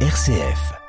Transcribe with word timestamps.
RCF. 0.00 0.85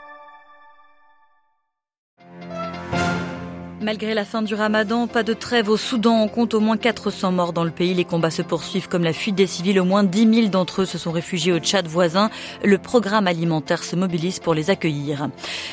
Malgré 3.88 4.14
la 4.14 4.26
fin 4.26 4.42
du 4.42 4.54
ramadan, 4.54 5.08
pas 5.08 5.24
de 5.24 5.32
trêve 5.32 5.70
au 5.70 5.78
Soudan. 5.78 6.22
On 6.22 6.28
compte 6.28 6.54
au 6.54 6.60
moins 6.60 6.76
400 6.76 7.32
morts 7.32 7.54
dans 7.54 7.64
le 7.64 7.72
pays. 7.72 7.94
Les 7.94 8.04
combats 8.04 8.32
se 8.32 8.42
poursuivent 8.42 8.90
comme 8.90 9.06
la 9.06 9.14
fuite 9.14 9.36
des 9.36 9.48
civils. 9.48 9.80
Au 9.80 9.86
moins 9.86 10.04
10 10.04 10.34
000 10.42 10.48
d'entre 10.50 10.82
eux 10.82 10.86
se 10.86 10.98
sont 10.98 11.14
réfugiés 11.14 11.54
au 11.54 11.60
Tchad 11.60 11.88
voisin. 11.88 12.30
Le 12.66 12.78
programme 12.80 13.28
alimentaire 13.28 13.86
se 13.86 13.96
mobilise 13.96 14.40
pour 14.40 14.54
les 14.54 14.70
accueillir. 14.70 15.30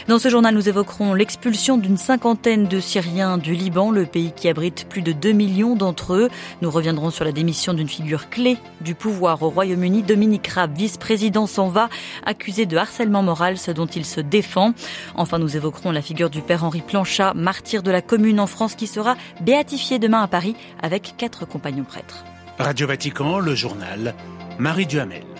Dans 0.07 0.21
ce 0.21 0.29
journal, 0.29 0.55
nous 0.55 0.69
évoquerons 0.69 1.13
l'expulsion 1.13 1.77
d'une 1.77 1.97
cinquantaine 1.97 2.69
de 2.69 2.79
Syriens 2.79 3.37
du 3.37 3.53
Liban, 3.53 3.91
le 3.91 4.07
pays 4.07 4.31
qui 4.31 4.49
abrite 4.49 4.87
plus 4.89 5.03
de 5.03 5.11
2 5.11 5.33
millions 5.33 5.75
d'entre 5.75 6.15
eux. 6.15 6.29
Nous 6.63 6.71
reviendrons 6.71 7.11
sur 7.11 7.25
la 7.25 7.33
démission 7.33 7.75
d'une 7.75 7.89
figure 7.89 8.31
clé 8.31 8.59
du 8.81 8.95
pouvoir 8.95 9.43
au 9.43 9.51
Royaume-Uni. 9.51 10.05
Dominique 10.05 10.47
Raab, 10.47 10.73
vice-président, 10.77 11.49
s'en 11.49 11.67
va, 11.67 11.89
accusé 12.25 12.65
de 12.65 12.77
harcèlement 12.77 13.25
moral, 13.25 13.59
ce 13.59 13.73
dont 13.73 13.87
il 13.87 14.05
se 14.05 14.21
défend. 14.21 14.73
Enfin, 15.17 15.41
nous 15.41 15.57
évoquerons 15.57 15.91
la 15.91 16.01
figure 16.01 16.31
du 16.31 16.43
père 16.43 16.63
Henri 16.63 16.81
Planchat, 16.81 17.35
martyr 17.35 17.83
de 17.83 17.91
la 17.91 18.04
commune 18.07 18.41
en 18.41 18.47
France 18.47 18.75
qui 18.75 18.87
sera 18.87 19.17
béatifiée 19.41 19.99
demain 19.99 20.23
à 20.23 20.29
Paris 20.29 20.57
avec 20.83 21.15
quatre 21.17 21.47
compagnons 21.47 21.85
prêtres. 21.85 22.25
Radio 22.59 22.87
Vatican, 22.87 23.39
le 23.39 23.55
journal, 23.55 24.15
Marie 24.59 24.87
Duhamel. 24.87 25.34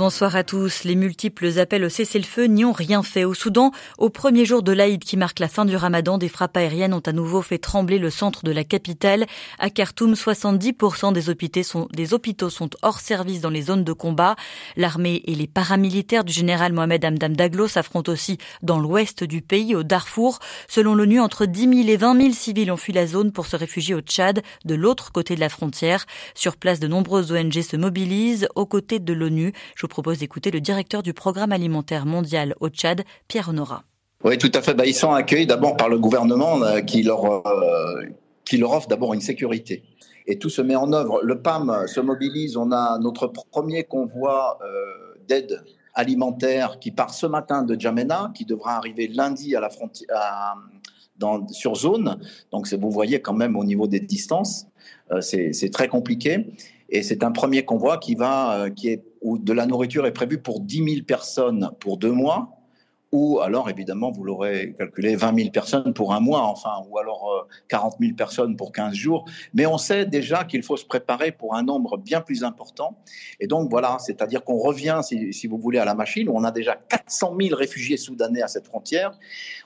Bonsoir 0.00 0.34
à 0.34 0.44
tous. 0.44 0.84
Les 0.84 0.94
multiples 0.94 1.58
appels 1.58 1.84
au 1.84 1.90
cessez-le-feu 1.90 2.46
n'y 2.46 2.64
ont 2.64 2.72
rien 2.72 3.02
fait. 3.02 3.26
Au 3.26 3.34
Soudan, 3.34 3.70
au 3.98 4.08
premier 4.08 4.46
jour 4.46 4.62
de 4.62 4.72
l'Aïd 4.72 5.04
qui 5.04 5.18
marque 5.18 5.40
la 5.40 5.46
fin 5.46 5.66
du 5.66 5.76
ramadan, 5.76 6.16
des 6.16 6.30
frappes 6.30 6.56
aériennes 6.56 6.94
ont 6.94 7.02
à 7.04 7.12
nouveau 7.12 7.42
fait 7.42 7.58
trembler 7.58 7.98
le 7.98 8.08
centre 8.08 8.42
de 8.42 8.50
la 8.50 8.64
capitale. 8.64 9.26
À 9.58 9.68
Khartoum, 9.68 10.14
70% 10.14 11.12
des 11.12 12.14
hôpitaux, 12.14 12.48
sont, 12.48 12.70
hors 12.80 13.00
service 13.00 13.42
dans 13.42 13.50
les 13.50 13.60
zones 13.60 13.84
de 13.84 13.92
combat. 13.92 14.36
L'armée 14.74 15.20
et 15.26 15.34
les 15.34 15.46
paramilitaires 15.46 16.24
du 16.24 16.32
général 16.32 16.72
Mohamed 16.72 17.04
Hamdam 17.04 17.36
Daglo 17.36 17.68
s'affrontent 17.68 18.10
aussi 18.10 18.38
dans 18.62 18.78
l'ouest 18.78 19.22
du 19.22 19.42
pays, 19.42 19.74
au 19.74 19.82
Darfour. 19.82 20.38
Selon 20.66 20.94
l'ONU, 20.94 21.20
entre 21.20 21.44
10 21.44 21.84
000 21.84 21.88
et 21.90 21.98
20 21.98 22.18
000 22.18 22.32
civils 22.32 22.72
ont 22.72 22.78
fui 22.78 22.94
la 22.94 23.06
zone 23.06 23.32
pour 23.32 23.44
se 23.44 23.56
réfugier 23.56 23.94
au 23.94 24.00
Tchad, 24.00 24.40
de 24.64 24.74
l'autre 24.74 25.12
côté 25.12 25.34
de 25.34 25.40
la 25.40 25.50
frontière. 25.50 26.06
Sur 26.34 26.56
place, 26.56 26.80
de 26.80 26.88
nombreuses 26.88 27.32
ONG 27.32 27.60
se 27.60 27.76
mobilisent 27.76 28.48
aux 28.54 28.64
côtés 28.64 28.98
de 28.98 29.12
l'ONU 29.12 29.52
propose 29.90 30.18
d'écouter 30.20 30.50
le 30.50 30.60
directeur 30.60 31.02
du 31.02 31.12
programme 31.12 31.52
alimentaire 31.52 32.06
mondial 32.06 32.54
au 32.60 32.70
Tchad, 32.70 33.04
Pierre 33.28 33.50
Honora. 33.50 33.84
Oui, 34.22 34.36
tout 34.36 34.50
à 34.54 34.60
fait. 34.60 34.74
Bah, 34.74 34.84
ils 34.86 34.94
sont 34.94 35.12
accueillis 35.12 35.46
d'abord 35.46 35.76
par 35.76 35.88
le 35.88 35.98
gouvernement 35.98 36.62
euh, 36.62 36.80
qui, 36.80 37.02
leur, 37.02 37.46
euh, 37.46 38.02
qui 38.44 38.58
leur 38.58 38.72
offre 38.72 38.88
d'abord 38.88 39.14
une 39.14 39.22
sécurité. 39.22 39.82
Et 40.26 40.38
tout 40.38 40.50
se 40.50 40.60
met 40.60 40.76
en 40.76 40.92
œuvre. 40.92 41.22
Le 41.22 41.40
PAM 41.40 41.86
se 41.86 42.00
mobilise. 42.00 42.56
On 42.56 42.70
a 42.70 42.98
notre 42.98 43.28
premier 43.28 43.84
convoi 43.84 44.58
euh, 44.62 45.18
d'aide 45.26 45.64
alimentaire 45.94 46.78
qui 46.78 46.90
part 46.90 47.14
ce 47.14 47.26
matin 47.26 47.62
de 47.62 47.78
Djamena, 47.80 48.30
qui 48.34 48.44
devra 48.44 48.76
arriver 48.76 49.08
lundi 49.08 49.56
à 49.56 49.60
la 49.60 49.70
frontière, 49.70 50.08
sur 51.50 51.74
zone. 51.74 52.18
Donc 52.52 52.72
vous 52.72 52.90
voyez 52.90 53.20
quand 53.20 53.34
même 53.34 53.56
au 53.56 53.64
niveau 53.64 53.86
des 53.86 54.00
distances, 54.00 54.66
c'est 55.20 55.70
très 55.72 55.88
compliqué. 55.88 56.54
Et 56.88 57.02
c'est 57.02 57.24
un 57.24 57.32
premier 57.32 57.64
convoi 57.64 57.98
qui 57.98 58.14
va, 58.14 58.70
qui 58.70 58.88
est 58.88 59.02
où 59.22 59.38
de 59.38 59.52
la 59.52 59.66
nourriture 59.66 60.06
est 60.06 60.12
prévue 60.12 60.38
pour 60.38 60.60
10 60.60 60.94
000 60.94 61.04
personnes 61.06 61.70
pour 61.80 61.96
deux 61.96 62.12
mois, 62.12 62.60
ou 63.12 63.40
alors 63.40 63.68
évidemment, 63.68 64.12
vous 64.12 64.22
l'aurez 64.22 64.74
calculé, 64.78 65.16
20 65.16 65.34
000 65.34 65.50
personnes 65.50 65.92
pour 65.92 66.14
un 66.14 66.20
mois, 66.20 66.42
enfin, 66.42 66.84
ou 66.88 66.98
alors 66.98 67.48
40 67.68 67.94
euh, 67.94 68.04
000 68.04 68.14
personnes 68.14 68.56
pour 68.56 68.70
15 68.70 68.94
jours. 68.94 69.24
Mais 69.52 69.66
on 69.66 69.78
sait 69.78 70.06
déjà 70.06 70.44
qu'il 70.44 70.62
faut 70.62 70.76
se 70.76 70.84
préparer 70.84 71.32
pour 71.32 71.56
un 71.56 71.64
nombre 71.64 71.98
bien 71.98 72.20
plus 72.20 72.44
important. 72.44 72.98
Et 73.40 73.48
donc 73.48 73.68
voilà, 73.68 73.98
c'est-à-dire 73.98 74.44
qu'on 74.44 74.58
revient, 74.58 75.00
si, 75.02 75.32
si, 75.32 75.48
vous 75.48 75.58
voulez, 75.58 75.80
à 75.80 75.84
la 75.84 75.94
machine, 75.94 76.28
où 76.28 76.36
on 76.36 76.44
a 76.44 76.52
déjà 76.52 76.76
400 76.76 77.36
000 77.40 77.56
réfugiés 77.56 77.96
soudanais 77.96 78.42
à 78.42 78.48
cette 78.48 78.66
frontière. 78.66 79.18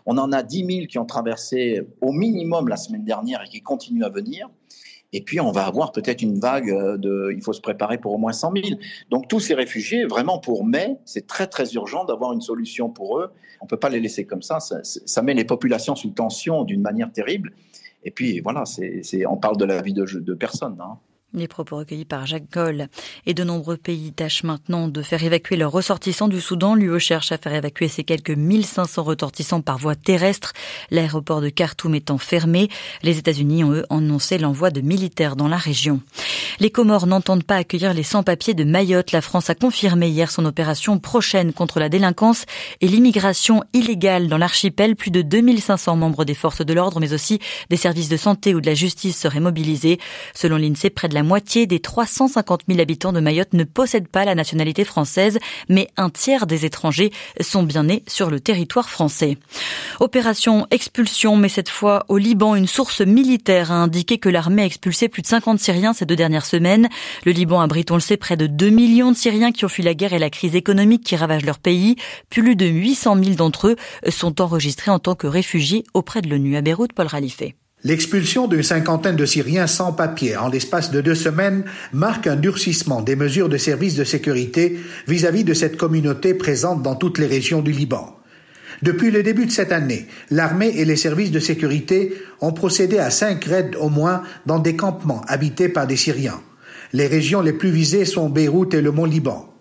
On 0.07 0.17
en 0.17 0.33
a 0.33 0.43
10 0.43 0.65
000 0.65 0.87
qui 0.87 0.99
ont 0.99 1.07
traversé 1.07 1.83
au 2.01 2.13
minimum 2.13 2.69
la 2.69 2.77
semaine 2.77 3.05
dernière 3.05 3.43
et 3.43 3.49
qui 3.49 3.61
continuent 3.61 4.05
à 4.05 4.11
venir. 4.11 4.49
Et 5.17 5.21
puis, 5.21 5.41
on 5.41 5.53
va 5.53 5.65
avoir 5.65 5.93
peut-être 5.93 6.23
une 6.23 6.41
vague 6.41 6.67
de. 6.99 7.33
Il 7.33 7.41
faut 7.41 7.53
se 7.53 7.61
préparer 7.61 7.99
pour 7.99 8.13
au 8.13 8.19
moins 8.19 8.33
100 8.33 8.53
000. 8.53 8.81
Donc, 9.11 9.29
tous 9.29 9.39
ces 9.39 9.55
réfugiés, 9.55 10.07
vraiment 10.07 10.41
pour 10.41 10.67
mai, 10.67 10.97
c'est 11.05 11.29
très, 11.29 11.47
très 11.47 11.73
urgent 11.75 12.05
d'avoir 12.05 12.33
une 12.33 12.41
solution 12.41 12.91
pour 12.91 13.21
eux. 13.21 13.31
On 13.61 13.67
ne 13.67 13.69
peut 13.69 13.77
pas 13.77 13.91
les 13.91 14.01
laisser 14.01 14.25
comme 14.25 14.43
ça. 14.43 14.59
ça. 14.59 15.23
met 15.23 15.35
les 15.35 15.45
populations 15.45 15.95
sous 15.95 16.11
tension 16.11 16.65
d'une 16.65 16.83
manière 16.83 17.13
terrible. 17.13 17.53
Et 18.03 18.11
puis, 18.11 18.41
voilà, 18.41 18.65
c'est, 18.65 19.25
on 19.25 19.37
parle 19.37 19.57
de 19.57 19.65
la 19.65 19.81
vie 19.83 19.95
de, 19.95 20.05
de 20.05 20.35
personnes. 20.35 20.79
Hein. 20.81 20.99
Les 21.37 21.49
propos 21.49 21.79
recueillis 21.79 22.05
par 22.05 22.27
Jacques 22.27 22.53
Goll. 22.53 22.87
Et 23.27 23.35
de 23.35 23.43
nombreux 23.43 23.77
pays 23.77 24.13
tâchent 24.13 24.45
maintenant 24.45 24.87
de 24.87 25.03
faire 25.03 25.25
évacuer 25.25 25.57
leurs 25.57 25.73
ressortissants 25.73 26.29
du 26.29 26.41
Soudan. 26.41 26.77
L'UE 26.77 27.01
cherche 27.01 27.33
à 27.33 27.39
faire 27.39 27.55
évacuer 27.55 27.89
ces 27.89 28.05
quelques 28.05 28.31
1500 28.31 29.03
ressortissants 29.03 29.61
par 29.61 29.79
voie 29.79 29.97
terrestre. 29.97 30.53
L'aéroport 30.93 31.41
de 31.41 31.49
Khartoum 31.49 31.97
étant 31.97 32.19
fermé, 32.19 32.69
les 33.03 33.19
États-Unis 33.19 33.65
ont 33.65 33.73
eux 33.73 33.85
annoncé 33.91 34.39
l'envoi 34.39 34.71
de 34.71 34.81
militaires 34.81 35.35
dans 35.35 35.49
la 35.49 35.57
région. 35.57 36.01
Les 36.61 36.71
Comores 36.71 37.09
n'entendent 37.09 37.43
pas 37.43 37.57
accueillir 37.57 37.95
les 37.95 38.05
sans-papiers 38.05 38.55
de 38.55 38.63
Mayotte. 38.63 39.11
La 39.11 39.21
France 39.21 39.51
a 39.51 39.57
confirmé 39.57 40.09
hier 40.09 40.31
son 40.31 40.45
opération 40.45 41.01
prochaine 41.01 41.53
contre 41.53 41.81
la 41.81 41.89
délinquance 41.89 42.45
et 42.81 42.87
l'immigration 42.87 43.65
illégale 43.73 44.29
dans 44.29 44.39
l'archipel. 44.39 44.95
Plus 44.95 45.11
de 45.11 45.23
2500 45.23 45.97
membres 45.97 46.25
des 46.25 46.35
forces 46.35 46.65
de 46.65 46.73
l'ordre, 46.73 47.01
mais 47.01 47.13
aussi 47.13 47.41
des 47.71 47.77
services 47.77 48.09
de 48.09 48.17
santé 48.17 48.55
ou 48.55 48.61
de 48.61 48.67
la 48.67 48.75
justice 48.75 49.19
seraient 49.19 49.41
mobilisés. 49.41 49.99
Selon 50.33 50.59
l'INSEE, 50.59 50.91
près 50.91 51.09
de 51.09 51.15
la 51.15 51.24
moitié 51.25 51.67
des 51.67 51.81
350 51.81 52.63
000 52.69 52.81
habitants 52.81 53.13
de 53.13 53.21
Mayotte 53.21 53.53
ne 53.55 53.65
possèdent 53.65 54.09
pas 54.09 54.25
la 54.25 54.35
nationalité 54.35 54.85
française, 54.85 55.39
mais 55.69 55.89
un 55.97 56.11
tiers 56.11 56.47
des 56.47 56.65
étrangers 56.65 57.11
sont 57.41 57.63
bien 57.63 57.85
nés 57.85 58.05
sur 58.07 58.31
le 58.31 58.41
territoire 58.41 58.89
français. 58.89 59.39
Opération 60.01 60.67
expulsion, 60.71 61.37
mais 61.37 61.49
cette 61.49 61.69
fois 61.69 62.05
au 62.09 62.19
Liban, 62.19 62.55
une 62.55 62.67
source 62.67 63.01
militaire 63.01 63.73
a 63.73 63.77
indiqué 63.77 64.19
que 64.19 64.29
l'armée 64.29 64.63
a 64.63 64.67
expulsé 64.67 65.09
plus 65.09 65.23
de 65.23 65.27
50 65.27 65.59
Syriens 65.59 65.93
ces 65.93 66.07
deux 66.07 66.17
dernières 66.17 66.47
semaines. 66.47 66.89
Le 67.25 67.33
Liban 67.33 67.61
abrite, 67.61 67.91
on 67.91 67.95
le 67.95 68.01
sait, 68.01 68.17
près 68.17 68.37
de 68.37 68.47
2 68.47 68.71
millions 68.71 69.13
de 69.13 69.17
Syriens 69.17 69.53
qui 69.53 69.65
ont 69.65 69.69
fui 69.69 69.83
la 69.83 69.95
guerre 69.95 70.13
et 70.13 70.19
la 70.19 70.31
crise 70.31 70.55
économique 70.55 71.05
qui 71.05 71.17
ravage 71.17 71.45
leur 71.45 71.59
pays. 71.59 71.97
Plus 72.31 72.57
de 72.57 72.67
800 72.67 73.17
000 73.23 73.37
d'entre 73.37 73.69
eux 73.69 73.77
sont 74.09 74.41
enregistrés 74.41 74.91
en 74.91 74.99
tant 74.99 75.15
que 75.15 75.27
réfugiés 75.27 75.85
auprès 75.95 76.21
de 76.23 76.29
l'ONU 76.29 76.57
à 76.57 76.61
Beyrouth, 76.61 76.93
Paul 76.93 77.07
Ralifé. 77.07 77.55
L'expulsion 77.87 78.49
d'une 78.49 78.63
cinquantaine 78.63 79.17
de 79.17 79.27
Syriens 79.27 79.67
sans 79.67 79.93
papier 79.93 80.39
en 80.39 80.49
l'espace 80.49 80.91
de 80.91 81.03
deux 81.03 81.15
semaines 81.15 81.65
marque 81.93 82.27
un 82.27 82.37
durcissement 82.37 83.03
des 83.03 83.15
mesures 83.15 83.51
de 83.51 83.59
services 83.59 83.95
de 83.95 84.05
sécurité 84.05 84.79
vis-à-vis 85.07 85.45
de 85.45 85.53
cette 85.53 85.77
communauté 85.77 86.33
présente 86.33 86.83
dans 86.83 86.95
toutes 86.95 87.19
les 87.19 87.27
régions 87.27 87.61
du 87.61 87.73
Liban. 87.73 88.19
Depuis 88.81 89.11
le 89.11 89.23
début 89.23 89.45
de 89.45 89.51
cette 89.51 89.71
année, 89.71 90.07
l'armée 90.31 90.73
et 90.77 90.87
les 90.87 90.97
services 90.97 91.31
de 91.31 91.39
sécurité 91.39 92.15
ont 92.41 92.53
procédé 92.53 92.99
à 92.99 93.11
cinq 93.11 93.45
raids 93.45 93.77
au 93.79 93.91
moins 93.91 94.23
dans 94.47 94.59
des 94.59 94.77
campements 94.77 95.23
habités 95.29 95.69
par 95.69 95.87
des 95.87 95.97
Syriens. 95.97 96.41
Les 96.95 97.07
régions 97.07 97.43
les 97.43 97.53
plus 97.53 97.71
visées 97.71 98.07
sont 98.07 98.31
Beyrouth 98.31 98.73
et 98.73 98.81
le 98.81 98.93
Mont 98.93 99.05
Liban. 99.05 99.54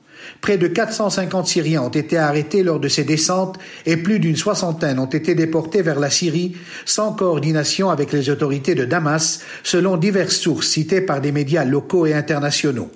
Près 0.43 0.57
de 0.57 0.67
450 0.67 1.47
Syriens 1.47 1.83
ont 1.83 1.89
été 1.89 2.17
arrêtés 2.17 2.63
lors 2.63 2.81
de 2.81 2.89
ces 2.89 3.05
descentes 3.05 3.57
et 3.85 3.95
plus 3.95 4.19
d'une 4.19 4.35
soixantaine 4.35 4.99
ont 4.99 5.05
été 5.05 5.35
déportés 5.35 5.81
vers 5.81 6.01
la 6.01 6.09
Syrie 6.09 6.57
sans 6.83 7.13
coordination 7.13 7.89
avec 7.89 8.11
les 8.11 8.29
autorités 8.29 8.75
de 8.75 8.83
Damas, 8.83 9.39
selon 9.63 9.95
diverses 9.95 10.35
sources 10.35 10.67
citées 10.67 10.99
par 10.99 11.21
des 11.21 11.31
médias 11.31 11.63
locaux 11.63 12.05
et 12.07 12.13
internationaux. 12.13 12.91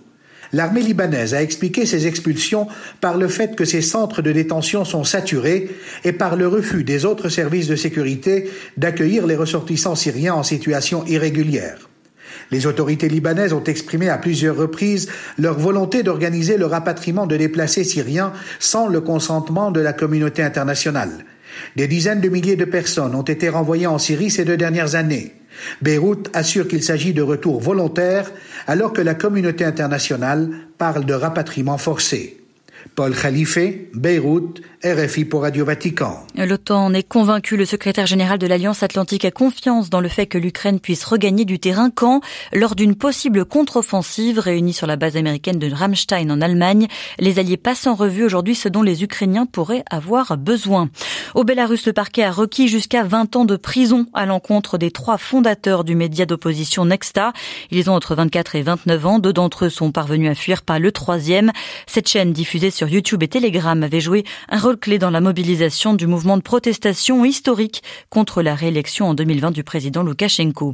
L'armée 0.52 0.82
libanaise 0.82 1.34
a 1.34 1.42
expliqué 1.42 1.86
ces 1.86 2.06
expulsions 2.06 2.68
par 3.00 3.16
le 3.16 3.30
fait 3.30 3.56
que 3.56 3.64
ces 3.64 3.82
centres 3.82 4.22
de 4.22 4.34
détention 4.34 4.84
sont 4.84 5.06
saturés 5.06 5.70
et 6.04 6.12
par 6.12 6.36
le 6.36 6.50
refus 6.50 6.84
des 6.84 7.06
autres 7.06 7.30
services 7.30 7.68
de 7.68 7.78
sécurité 7.78 8.52
d'accueillir 8.76 9.26
les 9.26 9.38
ressortissants 9.38 9.96
syriens 9.96 10.34
en 10.34 10.44
situation 10.44 11.06
irrégulière. 11.06 11.87
Les 12.52 12.66
autorités 12.66 13.10
libanaises 13.10 13.54
ont 13.54 13.64
exprimé 13.64 14.10
à 14.10 14.18
plusieurs 14.18 14.56
reprises 14.56 15.10
leur 15.38 15.60
volonté 15.60 16.04
d'organiser 16.04 16.58
le 16.58 16.66
rapatriement 16.66 17.28
de 17.28 17.36
déplacés 17.36 17.84
syriens 17.84 18.34
sans 18.60 18.88
le 18.88 19.02
consentement 19.02 19.72
de 19.72 19.82
la 19.82 19.94
communauté 19.94 20.44
internationale. 20.44 21.26
Des 21.76 21.88
dizaines 21.88 22.22
de 22.22 22.30
milliers 22.30 22.56
de 22.56 22.66
personnes 22.66 23.16
ont 23.16 23.24
été 23.24 23.50
renvoyées 23.50 23.88
en 23.88 23.98
Syrie 23.98 24.32
ces 24.32 24.46
deux 24.46 24.58
dernières 24.58 24.96
années. 24.96 25.34
Beyrouth 25.82 26.30
assure 26.34 26.68
qu'il 26.68 26.84
s'agit 26.84 27.14
de 27.14 27.22
retours 27.22 27.60
volontaires 27.60 28.32
alors 28.68 28.94
que 28.94 29.02
la 29.02 29.16
communauté 29.16 29.66
internationale 29.66 30.50
parle 30.78 31.06
de 31.06 31.14
rapatriement 31.14 31.78
forcé. 31.78 32.38
Paul 32.96 33.16
Khalife, 33.16 33.60
Beyrouth, 33.94 34.62
RFI 34.84 35.26
pour 35.26 35.42
Radio 35.42 35.66
Vatican. 35.66 36.26
L'OTAN 36.36 36.94
est 36.94 37.08
convaincu. 37.08 37.58
Le 37.58 37.66
secrétaire 37.66 38.06
général 38.06 38.38
de 38.38 38.48
l'Alliance 38.48 38.84
Atlantique 38.84 39.26
a 39.26 39.32
confiance 39.32 39.90
dans 39.90 40.02
le 40.02 40.08
fait 40.08 40.28
que 40.28 40.38
l'Ukraine 40.38 40.80
puisse 40.80 41.04
regagner 41.04 41.46
du 41.46 41.60
terrain 41.60 41.90
quand, 41.90 42.22
lors 42.54 42.76
d'une 42.76 42.96
possible 42.96 43.46
contre-offensive 43.46 44.40
réunie 44.40 44.74
sur 44.74 44.88
la 44.88 44.96
base 44.96 45.18
américaine 45.18 45.60
de 45.60 45.72
Ramstein 45.72 46.30
en 46.30 46.42
Allemagne, 46.42 46.88
les 47.20 47.40
alliés 47.40 47.58
passent 47.58 47.88
en 47.88 47.96
revue 47.96 48.24
aujourd'hui 48.24 48.56
ce 48.56 48.70
dont 48.70 48.84
les 48.84 49.04
Ukrainiens 49.04 49.46
pourraient 49.46 49.84
avoir 49.90 50.38
besoin. 50.38 50.90
Au 51.34 51.44
Bélarus, 51.44 51.86
le 51.86 51.94
parquet 51.94 52.24
a 52.24 52.32
requis 52.32 52.68
jusqu'à 52.68 53.04
20 53.04 53.36
ans 53.36 53.46
de 53.46 53.56
prison 53.56 54.06
à 54.14 54.26
l'encontre 54.26 54.78
des 54.78 54.92
trois 54.92 55.18
fondateurs 55.18 55.84
du 55.84 55.96
média 55.96 56.26
d'opposition 56.26 56.86
Nexta. 56.86 57.34
Ils 57.72 57.90
ont 57.90 57.94
entre 57.94 58.16
24 58.16 58.56
et 58.56 58.62
29 58.62 59.06
ans. 59.06 59.20
Deux 59.20 59.34
d'entre 59.34 59.66
eux 59.66 59.70
sont 59.70 59.92
parvenus 59.92 60.30
à 60.30 60.36
fuir, 60.36 60.62
pas 60.62 60.80
le 60.80 60.92
troisième. 60.92 61.52
Cette 61.88 62.08
chaîne 62.08 62.32
diffusée 62.32 62.67
sur 62.72 62.88
YouTube 62.88 63.24
et 63.24 63.28
Telegram 63.28 63.82
avait 63.84 64.00
joué 64.00 64.24
un 64.50 64.60
rôle 64.60 64.78
clé 64.78 65.00
dans 65.00 65.10
la 65.10 65.22
mobilisation 65.22 65.94
du 65.94 66.08
mouvement 66.08 66.38
de 66.38 66.42
protestation 66.42 67.24
historique 67.26 67.84
contre 68.10 68.42
la 68.42 68.56
réélection 68.56 69.08
en 69.10 69.14
2020 69.14 69.52
du 69.52 69.64
président 69.64 70.04
Loukachenko. 70.04 70.74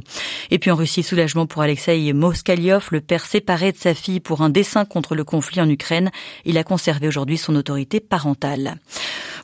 Et 0.50 0.58
puis 0.58 0.70
en 0.70 0.76
Russie, 0.76 1.02
soulagement 1.02 1.46
pour 1.46 1.62
Alexei 1.62 2.12
Moskaliov, 2.12 2.88
le 2.90 3.00
père 3.00 3.24
séparé 3.24 3.72
de 3.72 3.76
sa 3.76 3.94
fille 3.94 4.20
pour 4.20 4.42
un 4.42 4.50
dessin 4.50 4.84
contre 4.84 5.14
le 5.14 5.24
conflit 5.24 5.60
en 5.60 5.68
Ukraine. 5.68 6.10
Il 6.44 6.58
a 6.58 6.64
conservé 6.64 7.08
aujourd'hui 7.08 7.38
son 7.38 7.54
autorité 7.56 8.00
parentale. 8.00 8.76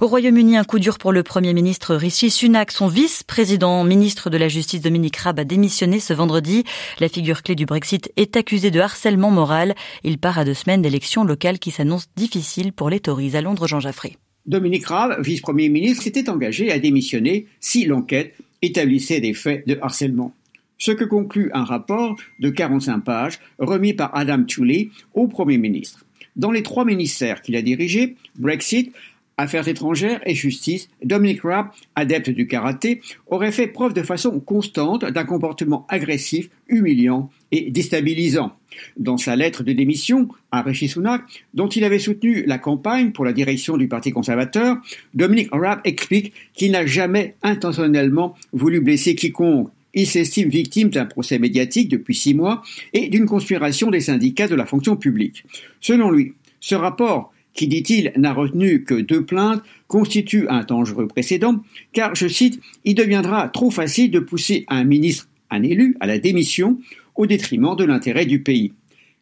Au 0.01 0.07
Royaume-Uni, 0.07 0.57
un 0.57 0.65
coup 0.65 0.79
dur 0.79 0.97
pour 0.97 1.13
le 1.13 1.23
Premier 1.23 1.53
ministre 1.53 1.95
Rishi 1.95 2.31
Sunak. 2.31 2.71
Son 2.73 2.89
vice-président, 2.89 3.85
ministre 3.85 4.31
de 4.31 4.39
la 4.39 4.49
Justice 4.49 4.81
Dominique 4.81 5.19
Raab, 5.19 5.39
a 5.41 5.45
démissionné 5.45 6.01
ce 6.01 6.15
vendredi. 6.15 6.65
La 7.01 7.11
figure 7.11 7.43
clé 7.43 7.55
du 7.55 7.67
Brexit 7.67 8.11
est 8.17 8.35
accusée 8.37 8.71
de 8.71 8.81
harcèlement 8.81 9.31
moral. 9.31 9.75
Il 10.03 10.17
part 10.17 10.39
à 10.39 10.47
deux 10.47 10.55
semaines 10.55 10.81
d'élections 10.81 11.23
locales 11.23 11.59
qui 11.59 11.71
s'annoncent 11.71 12.07
difficiles 12.17 12.40
pour 12.75 12.91
les 12.91 13.01
Tories. 13.01 13.37
À 13.37 13.41
Londres, 13.41 13.67
Jean 13.67 13.81
Jaffré. 13.81 14.17
Dominique 14.47 14.87
Raab, 14.87 15.23
vice-premier 15.23 15.69
ministre, 15.69 16.03
s'était 16.03 16.31
engagé 16.31 16.73
à 16.73 16.79
démissionner 16.79 17.47
si 17.61 17.85
l'enquête 17.85 18.35
établissait 18.63 19.21
des 19.21 19.35
faits 19.35 19.67
de 19.67 19.79
harcèlement. 19.81 20.35
Ce 20.79 20.93
que 20.93 21.05
conclut 21.05 21.51
un 21.53 21.65
rapport 21.65 22.17
de 22.39 22.49
45 22.49 23.01
pages 23.01 23.39
remis 23.59 23.93
par 23.93 24.17
Adam 24.17 24.43
Tooley 24.45 24.91
au 25.15 25.29
Premier 25.29 25.59
ministre. 25.59 26.05
Dans 26.37 26.51
les 26.51 26.63
trois 26.63 26.85
ministères 26.85 27.43
qu'il 27.43 27.57
a 27.57 27.63
dirigés, 27.63 28.17
Brexit, 28.37 28.93
Affaires 29.41 29.69
étrangères 29.69 30.21
et 30.27 30.35
justice, 30.35 30.91
Dominic 31.03 31.41
Raab, 31.41 31.69
adepte 31.97 32.29
du 32.29 32.47
karaté, 32.47 33.01
aurait 33.27 33.53
fait 33.53 33.69
preuve 33.69 33.95
de 33.95 34.03
façon 34.03 34.39
constante 34.39 35.07
d'un 35.07 35.25
comportement 35.25 35.87
agressif, 35.89 36.51
humiliant 36.69 37.31
et 37.51 37.71
déstabilisant. 37.71 38.53
Dans 38.99 39.17
sa 39.17 39.37
lettre 39.37 39.65
de 39.65 39.73
démission 39.73 40.29
à 40.53 40.61
Rishi 40.61 40.89
Sunak, 40.89 41.23
dont 41.55 41.69
il 41.69 41.85
avait 41.85 41.99
soutenu 41.99 42.45
la 42.45 42.59
campagne 42.59 43.13
pour 43.13 43.25
la 43.25 43.33
direction 43.33 43.79
du 43.79 43.89
Parti 43.89 44.13
conservateur, 44.13 44.77
Dominic 45.15 45.49
Raab 45.53 45.81
explique 45.85 46.35
qu'il 46.53 46.73
n'a 46.73 46.85
jamais 46.85 47.35
intentionnellement 47.43 48.35
voulu 48.53 48.83
blesser 48.83 49.15
quiconque. 49.15 49.71
Il 49.95 50.07
s'estime 50.07 50.51
victime 50.51 50.91
d'un 50.91 51.07
procès 51.07 51.39
médiatique 51.39 51.89
depuis 51.89 52.15
six 52.15 52.35
mois 52.35 52.63
et 52.93 53.09
d'une 53.09 53.25
conspiration 53.25 53.91
des 53.91 54.01
syndicats 54.01 54.49
de 54.49 54.55
la 54.55 54.67
fonction 54.67 54.97
publique. 54.97 55.45
Selon 55.81 56.11
lui, 56.11 56.35
ce 56.61 56.75
rapport 56.75 57.33
qui, 57.55 57.69
dit-il, 57.69 58.13
n'a 58.17 58.33
retenu 58.33 58.85
que 58.85 58.95
deux 58.95 59.25
plaintes, 59.25 59.63
constitue 59.89 60.47
un 60.49 60.63
dangereux 60.63 61.09
précédent, 61.09 61.63
car, 61.93 62.15
je 62.15 62.29
cite, 62.29 62.61
il 62.85 62.95
deviendra 62.95 63.49
trop 63.49 63.71
facile 63.71 64.11
de 64.11 64.21
pousser 64.21 64.65
un 64.69 64.85
ministre, 64.85 65.29
un 65.51 65.63
élu, 65.63 65.97
à 66.01 66.07
la 66.07 66.19
démission 66.19 66.79
au 67.17 67.27
détriment 67.27 67.77
de 67.77 67.85
l'intérêt 67.85 68.27
du 68.27 68.41
pays. 68.43 68.73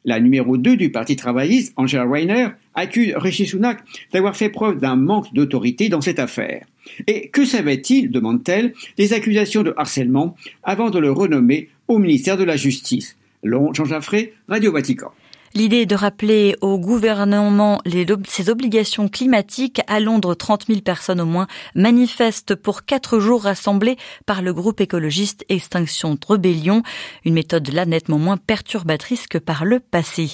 La 0.05 0.21
numéro 0.21 0.57
2 0.57 0.77
du 0.77 0.91
Parti 0.91 1.17
travailliste, 1.17 1.73
Angela 1.77 2.05
Rayner, 2.05 2.49
accuse 2.75 3.13
Rishi 3.17 3.47
Sunak 3.47 3.81
d'avoir 4.13 4.37
fait 4.37 4.49
preuve 4.49 4.79
d'un 4.79 4.97
manque 4.97 5.33
d'autorité 5.35 5.89
dans 5.89 6.01
cette 6.01 6.19
affaire. 6.19 6.65
Et 7.07 7.29
que 7.29 7.45
savait-il, 7.45 8.11
demande-t-elle, 8.11 8.73
des 8.97 9.13
accusations 9.13 9.63
de 9.63 9.75
harcèlement 9.77 10.37
avant 10.63 10.91
de 10.91 10.99
le 10.99 11.11
renommer 11.11 11.69
au 11.89 11.99
ministère 11.99 12.37
de 12.37 12.45
la 12.45 12.57
Justice? 12.57 13.17
Long 13.43 13.73
Jean 13.75 13.85
Jaffré, 13.85 14.35
Radio 14.49 14.73
Vatican. 14.73 15.11
L'idée 15.55 15.79
est 15.79 15.87
de 15.87 15.95
rappeler 15.95 16.57
au 16.61 16.79
gouvernement 16.79 17.81
les, 17.85 18.07
ses 18.27 18.51
obligations 18.51 19.09
climatiques. 19.09 19.81
À 19.87 20.01
Londres, 20.01 20.35
30 20.35 20.67
000 20.67 20.81
personnes 20.81 21.21
au 21.21 21.27
moins 21.27 21.47
manifestent 21.75 22.55
pour 22.55 22.85
quatre 22.85 23.19
jours 23.19 23.45
rassemblés 23.45 23.97
par 24.27 24.43
le 24.43 24.53
groupe 24.53 24.81
écologiste 24.81 25.45
Extinction 25.49 26.15
de 26.15 26.21
Rébellion. 26.29 26.83
Une 27.25 27.35
méthode 27.35 27.73
là 27.73 27.87
nettement 27.87 28.19
moins 28.19 28.37
perturbatrice 28.37 29.27
que 29.27 29.39
par 29.39 29.65
le 29.65 29.81
passé. 29.81 30.33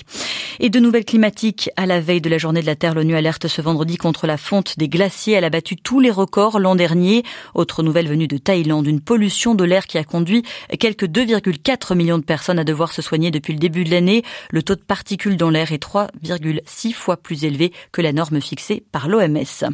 Et 0.61 0.70
de 0.70 0.78
nouvelles 0.78 1.05
climatiques 1.05 1.70
à 1.76 1.87
la 1.87 2.00
veille 2.00 2.20
de 2.20 2.31
la 2.31 2.38
journée 2.38 2.60
de 2.60 2.67
la 2.67 2.76
Terre, 2.76 2.94
l'ONU 2.94 3.17
alerte 3.17 3.49
ce 3.49 3.62
vendredi 3.62 3.96
contre 3.96 4.26
la 4.26 4.37
fonte 4.37 4.78
des 4.78 4.88
glaciers. 4.88 5.34
Elle 5.34 5.44
a 5.44 5.50
battu 5.50 5.76
tous 5.76 6.00
les 6.00 6.10
records 6.10 6.58
l'an 6.58 6.75
dernier. 6.75 7.22
Autre 7.55 7.82
nouvelle 7.82 8.08
venue 8.08 8.28
de 8.28 8.38
Thaïlande, 8.38 8.87
une 8.87 9.00
pollution 9.00 9.55
de 9.55 9.64
l'air 9.64 9.87
qui 9.87 9.99
a 9.99 10.05
conduit 10.05 10.43
quelques 10.78 11.06
2,4 11.06 11.94
millions 11.96 12.19
de 12.19 12.25
personnes 12.25 12.58
à 12.58 12.64
devoir 12.64 12.93
se 12.93 13.02
soigner 13.02 13.31
depuis 13.31 13.52
le 13.52 13.58
début 13.58 13.84
de 13.84 13.90
l'année. 13.90 14.22
Le 14.50 14.62
taux 14.62 14.75
de 14.75 14.81
particules 15.04 15.36
dans 15.36 15.50
l'air 15.50 15.70
est 15.70 15.82
3,6 15.82 16.94
fois 16.94 17.18
plus 17.18 17.44
élevé 17.44 17.74
que 17.92 18.00
la 18.00 18.14
norme 18.14 18.40
fixée 18.40 18.82
par 18.90 19.06
l'OMS. 19.06 19.68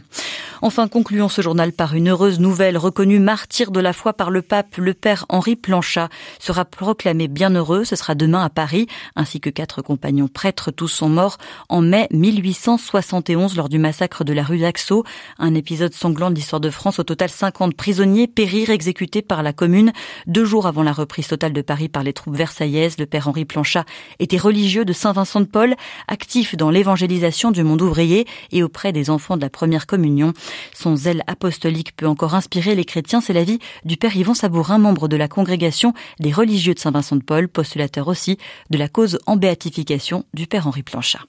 Enfin, 0.61 0.88
concluons 0.88 1.29
ce 1.29 1.41
journal 1.41 1.73
par 1.73 1.94
une 1.94 2.09
heureuse 2.09 2.41
nouvelle 2.41 2.77
reconnue 2.77 3.21
martyr 3.21 3.71
de 3.71 3.79
la 3.79 3.93
foi 3.93 4.12
par 4.12 4.32
le 4.32 4.43
pape, 4.43 4.77
le 4.77 4.93
père 4.93 5.27
Henri 5.29 5.55
Planchat 5.55 6.09
sera 6.41 6.65
proclamé 6.65 7.29
bienheureux. 7.29 7.85
Ce 7.85 7.94
sera 7.94 8.17
demain 8.17 8.44
à 8.44 8.50
Paris, 8.50 8.88
ainsi 9.15 9.41
que 9.41 9.50
quatre 9.50 9.82
compagnons 9.82 10.27
prêtres 10.27 10.73
tous 10.73 10.88
sont 10.88 11.09
morts 11.09 11.38
en 11.69 11.81
mai 11.81 12.09
1871 12.11 13.56
lors 13.56 13.69
du 13.69 13.79
massacre 13.79 14.25
de 14.25 14.33
la 14.33 14.43
rue 14.43 14.59
d'Axo, 14.59 15.05
un 15.38 15.55
épisode 15.55 15.94
sanglant 15.94 16.31
de 16.31 16.35
l'histoire 16.35 16.61
de 16.61 16.71
France. 16.71 16.99
Au 16.99 17.05
total, 17.05 17.31
50 17.31 17.76
prisonniers 17.76 18.26
périrent 18.26 18.71
exécutés 18.71 19.23
par 19.23 19.44
la 19.44 19.53
commune. 19.53 19.93
Deux 20.26 20.44
jours 20.44 20.67
avant 20.67 20.83
la 20.83 20.93
reprise 20.93 21.29
totale 21.29 21.53
de 21.53 21.62
Paris 21.62 21.88
par 21.88 22.03
les 22.03 22.12
troupes 22.12 22.37
versaillaises, 22.37 22.99
le 22.99 23.06
père 23.06 23.29
Henri 23.29 23.44
Planchat 23.44 23.85
était 24.19 24.37
religieux 24.37 24.85
de 24.85 24.93
Saint-Vincent 24.93 25.20
de 25.21 25.45
Paul, 25.45 25.75
actif 26.09 26.57
dans 26.57 26.71
l'évangélisation 26.71 27.51
du 27.51 27.63
monde 27.63 27.83
ouvrier 27.83 28.25
et 28.53 28.63
auprès 28.63 28.93
des 28.93 29.11
enfants 29.11 29.37
de 29.37 29.43
la 29.43 29.51
première 29.51 29.87
communion. 29.87 30.33
Son 30.73 30.97
zèle 30.97 31.23
apostolique 31.27 31.95
peut 31.95 32.07
encore 32.07 32.35
inspirer 32.35 32.75
les 32.75 32.85
chrétiens. 32.85 33.21
C'est 33.21 33.35
l'avis 33.35 33.59
du 33.85 33.97
père 33.97 34.17
Yvon 34.17 34.35
Sabourin, 34.35 34.79
membre 34.79 35.09
de 35.09 35.17
la 35.17 35.29
congrégation 35.29 35.93
des 36.21 36.33
religieux 36.33 36.73
de 36.73 36.79
Saint-Vincent 36.79 37.17
de 37.17 37.23
Paul, 37.23 37.49
postulateur 37.49 38.09
aussi 38.09 38.39
de 38.71 38.79
la 38.79 38.89
cause 38.89 39.19
en 39.27 39.37
béatification 39.37 40.25
du 40.33 40.47
père 40.47 40.67
Henri 40.67 40.83
Planchat. 40.83 41.21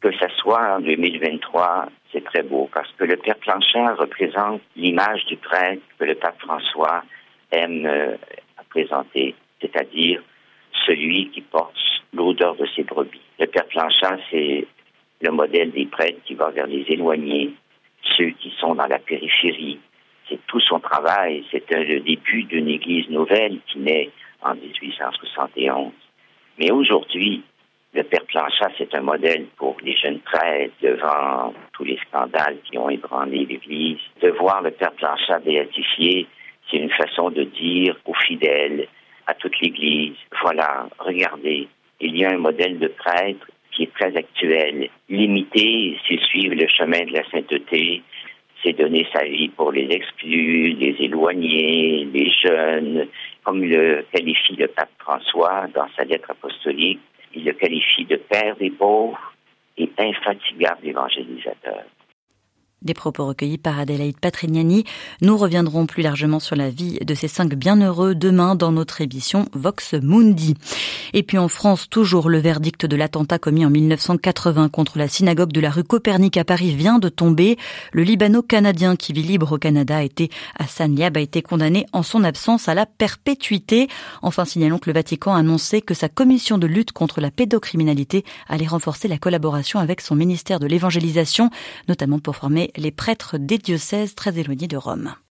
Que 0.00 0.12
ça 0.18 0.28
soit 0.36 0.76
en 0.76 0.80
2023, 0.80 1.86
c'est 2.12 2.24
très 2.24 2.42
beau 2.42 2.68
parce 2.74 2.90
que 2.98 3.04
le 3.04 3.16
Père 3.16 3.36
Planchat 3.36 3.94
représente 3.94 4.60
l'image 4.76 5.24
du 5.26 5.36
prêtre 5.36 5.82
que 5.98 6.04
le 6.04 6.16
pape 6.16 6.40
François 6.40 7.02
aime 7.52 7.86
euh, 7.86 8.16
présenter, 8.70 9.34
c'est-à-dire 9.60 10.22
celui 10.86 11.30
qui 11.30 11.40
porte 11.40 11.76
l'odeur 12.12 12.56
de 12.56 12.66
ses 12.74 12.82
brebis. 12.82 13.27
Le 13.38 13.46
Père 13.46 13.66
Planchat, 13.66 14.18
c'est 14.30 14.66
le 15.20 15.30
modèle 15.30 15.70
des 15.70 15.86
prêtres 15.86 16.20
qui 16.24 16.34
va 16.34 16.50
vers 16.50 16.66
les 16.66 16.84
éloignés, 16.88 17.52
ceux 18.16 18.30
qui 18.30 18.52
sont 18.58 18.74
dans 18.74 18.86
la 18.86 18.98
périphérie. 18.98 19.78
C'est 20.28 20.44
tout 20.46 20.60
son 20.60 20.80
travail. 20.80 21.44
C'est 21.50 21.70
le 21.70 22.00
début 22.00 22.42
d'une 22.44 22.68
Église 22.68 23.08
nouvelle 23.08 23.58
qui 23.68 23.78
naît 23.78 24.10
en 24.42 24.54
1871. 24.54 25.92
Mais 26.58 26.70
aujourd'hui, 26.72 27.42
le 27.94 28.02
père 28.02 28.24
Planchat, 28.26 28.70
c'est 28.76 28.94
un 28.94 29.00
modèle 29.00 29.46
pour 29.56 29.76
les 29.82 29.96
jeunes 29.96 30.20
prêtres 30.20 30.74
devant 30.82 31.54
tous 31.72 31.84
les 31.84 31.98
scandales 32.08 32.58
qui 32.64 32.76
ont 32.76 32.90
ébranlé 32.90 33.46
l'Église. 33.46 33.98
De 34.20 34.30
voir 34.30 34.62
le 34.62 34.72
père 34.72 34.92
Planchat 34.92 35.38
béatifié, 35.40 36.26
c'est 36.70 36.76
une 36.76 36.90
façon 36.90 37.30
de 37.30 37.44
dire 37.44 37.96
aux 38.04 38.14
fidèles, 38.14 38.88
à 39.26 39.34
toute 39.34 39.58
l'Église, 39.60 40.16
voilà, 40.42 40.88
regardez, 40.98 41.68
il 42.00 42.16
y 42.16 42.24
a 42.24 42.30
un 42.30 42.38
modèle 42.38 42.78
de 42.78 42.88
prêtre 42.88 43.46
qui 43.72 43.84
est 43.84 43.94
très 43.94 44.16
actuel. 44.16 44.88
Limiter, 45.08 45.98
c'est 46.08 46.20
suivre 46.20 46.54
le 46.54 46.66
chemin 46.68 47.04
de 47.04 47.12
la 47.12 47.28
sainteté, 47.30 48.02
c'est 48.62 48.72
donner 48.72 49.06
sa 49.12 49.24
vie 49.24 49.48
pour 49.48 49.72
les 49.72 49.88
exclus, 49.90 50.72
les 50.74 50.96
éloignés, 51.00 52.08
les 52.12 52.30
jeunes, 52.30 53.06
comme 53.44 53.62
le 53.62 54.04
qualifie 54.12 54.56
le 54.56 54.68
pape 54.68 54.90
François 54.98 55.66
dans 55.74 55.88
sa 55.96 56.04
lettre 56.04 56.30
apostolique 56.30 57.00
il 57.34 57.44
le 57.44 57.52
qualifie 57.52 58.04
de 58.04 58.16
père 58.16 58.56
des 58.56 58.70
pauvres 58.70 59.34
et 59.76 59.90
infatigable 59.98 60.86
évangélisateur. 60.86 61.84
Des 62.80 62.94
propos 62.94 63.26
recueillis 63.26 63.58
par 63.58 63.76
Adélaïde 63.80 64.20
Patrignani. 64.20 64.84
Nous 65.20 65.36
reviendrons 65.36 65.86
plus 65.86 66.04
largement 66.04 66.38
sur 66.38 66.54
la 66.54 66.70
vie 66.70 67.00
de 67.04 67.12
ces 67.12 67.26
cinq 67.26 67.56
bienheureux 67.56 68.14
demain 68.14 68.54
dans 68.54 68.70
notre 68.70 69.00
émission 69.00 69.46
Vox 69.52 69.94
Mundi. 69.94 70.54
Et 71.12 71.24
puis 71.24 71.38
en 71.38 71.48
France, 71.48 71.90
toujours 71.90 72.28
le 72.28 72.38
verdict 72.38 72.86
de 72.86 72.94
l'attentat 72.94 73.40
commis 73.40 73.66
en 73.66 73.70
1980 73.70 74.68
contre 74.68 74.96
la 74.96 75.08
synagogue 75.08 75.50
de 75.50 75.60
la 75.60 75.70
rue 75.70 75.82
Copernic 75.82 76.36
à 76.36 76.44
Paris 76.44 76.72
vient 76.72 77.00
de 77.00 77.08
tomber. 77.08 77.58
Le 77.90 78.04
Libano-Canadien 78.04 78.94
qui 78.94 79.12
vit 79.12 79.24
libre 79.24 79.50
au 79.50 79.58
Canada 79.58 79.96
a 79.96 80.02
été, 80.04 80.30
Hassan 80.56 80.94
Liab 80.94 81.16
a 81.16 81.20
été 81.20 81.42
condamné 81.42 81.84
en 81.92 82.04
son 82.04 82.22
absence 82.22 82.68
à 82.68 82.74
la 82.74 82.86
perpétuité. 82.86 83.88
Enfin, 84.22 84.44
signalons 84.44 84.78
que 84.78 84.88
le 84.88 84.94
Vatican 84.94 85.34
a 85.34 85.40
annoncé 85.40 85.82
que 85.82 85.94
sa 85.94 86.08
commission 86.08 86.58
de 86.58 86.68
lutte 86.68 86.92
contre 86.92 87.20
la 87.20 87.32
pédocriminalité 87.32 88.24
allait 88.48 88.68
renforcer 88.68 89.08
la 89.08 89.18
collaboration 89.18 89.80
avec 89.80 90.00
son 90.00 90.14
ministère 90.14 90.60
de 90.60 90.68
l'évangélisation, 90.68 91.50
notamment 91.88 92.20
pour 92.20 92.36
former 92.36 92.67
les 92.76 92.90
prêtres 92.90 93.38
des 93.38 93.58
diocèses 93.58 94.14
très 94.14 94.38
éloignés 94.38 94.68
de 94.68 94.76
Rome. 94.76 95.14